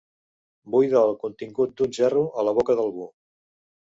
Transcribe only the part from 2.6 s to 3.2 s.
boca d'algú.